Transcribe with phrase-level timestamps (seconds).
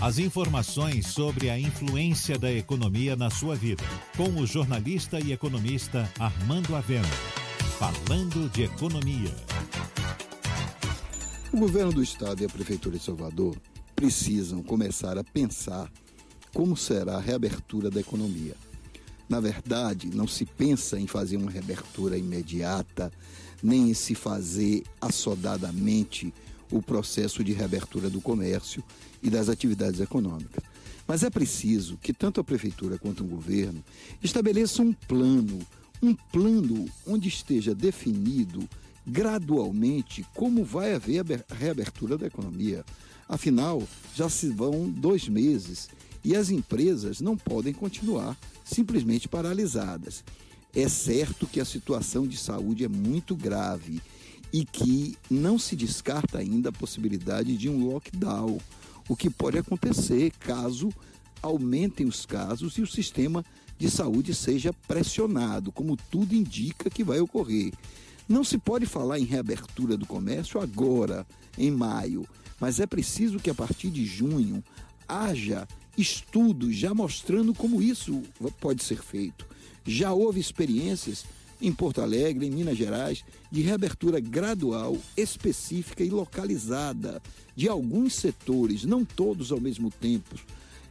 [0.00, 3.82] As informações sobre a influência da economia na sua vida.
[4.16, 7.08] Com o jornalista e economista Armando Avena.
[7.78, 9.34] Falando de economia.
[11.52, 13.56] O governo do estado e a prefeitura de Salvador
[13.94, 15.90] precisam começar a pensar
[16.52, 18.54] como será a reabertura da economia.
[19.28, 23.10] Na verdade, não se pensa em fazer uma reabertura imediata,
[23.62, 26.34] nem em se fazer assodadamente
[26.76, 28.82] o processo de reabertura do comércio
[29.22, 30.64] e das atividades econômicas.
[31.06, 33.82] Mas é preciso que tanto a prefeitura quanto o governo
[34.22, 35.60] estabeleçam um plano,
[36.02, 38.68] um plano onde esteja definido
[39.06, 42.84] gradualmente como vai haver a reabertura da economia.
[43.28, 43.82] Afinal,
[44.14, 45.88] já se vão dois meses
[46.24, 50.24] e as empresas não podem continuar simplesmente paralisadas.
[50.74, 54.00] É certo que a situação de saúde é muito grave
[54.54, 58.60] e que não se descarta ainda a possibilidade de um lockdown,
[59.08, 60.90] o que pode acontecer caso
[61.42, 63.44] aumentem os casos e o sistema
[63.76, 67.72] de saúde seja pressionado, como tudo indica que vai ocorrer.
[68.28, 71.26] Não se pode falar em reabertura do comércio agora,
[71.58, 72.24] em maio,
[72.60, 74.62] mas é preciso que a partir de junho
[75.08, 75.66] haja
[75.98, 78.22] estudos já mostrando como isso
[78.60, 79.48] pode ser feito.
[79.84, 81.24] Já houve experiências
[81.60, 87.22] em Porto Alegre, em Minas Gerais, de reabertura gradual, específica e localizada
[87.54, 90.34] de alguns setores, não todos ao mesmo tempo,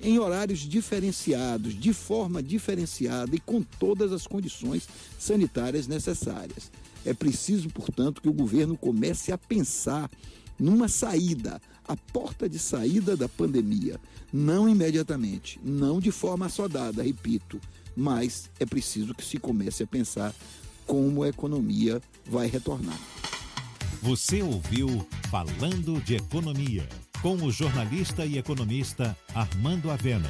[0.00, 4.88] em horários diferenciados, de forma diferenciada e com todas as condições
[5.18, 6.70] sanitárias necessárias.
[7.04, 10.10] É preciso, portanto, que o governo comece a pensar
[10.58, 11.60] numa saída,
[11.92, 14.00] a porta de saída da pandemia.
[14.32, 17.60] Não imediatamente, não de forma assodada, repito,
[17.96, 20.34] mas é preciso que se comece a pensar
[20.86, 22.98] como a economia vai retornar.
[24.00, 26.88] Você ouviu Falando de Economia,
[27.22, 30.28] com o jornalista e economista Armando Avena.